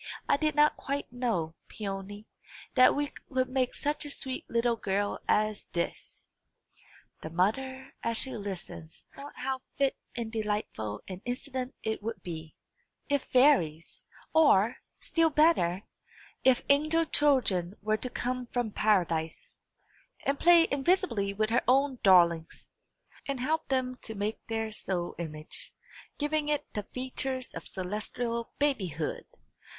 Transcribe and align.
I 0.27 0.35
did 0.35 0.55
not 0.55 0.77
quite 0.77 1.13
know, 1.13 1.53
Peony, 1.67 2.25
that 2.73 2.95
we 2.95 3.13
could 3.31 3.47
make 3.47 3.75
such 3.75 4.03
a 4.03 4.09
sweet 4.09 4.49
little 4.49 4.75
girl 4.75 5.19
as 5.27 5.65
this." 5.73 6.25
The 7.21 7.29
mother, 7.29 7.93
as 8.01 8.17
she 8.17 8.35
listened, 8.35 8.89
thought 9.15 9.33
how 9.37 9.61
fit 9.75 9.95
and 10.15 10.31
delightful 10.31 11.03
an 11.07 11.21
incident 11.23 11.75
it 11.83 12.01
would 12.01 12.23
be, 12.23 12.55
if 13.09 13.25
fairies, 13.25 14.03
or, 14.33 14.77
still 15.01 15.29
better, 15.29 15.83
if 16.43 16.63
angel 16.69 17.05
children 17.05 17.75
were 17.83 17.97
to 17.97 18.09
come 18.09 18.47
from 18.47 18.71
paradise, 18.71 19.55
and 20.25 20.39
play 20.39 20.67
invisibly 20.71 21.31
with 21.31 21.51
her 21.51 21.61
own 21.67 21.99
darlings, 22.01 22.69
and 23.27 23.39
help 23.39 23.67
them 23.67 23.97
to 24.01 24.15
make 24.15 24.39
their 24.47 24.71
snow 24.71 25.13
image, 25.19 25.75
giving 26.17 26.49
it 26.49 26.65
the 26.73 26.87
features 26.91 27.53
of 27.53 27.67
celestial 27.67 28.51
babyhood! 28.57 29.25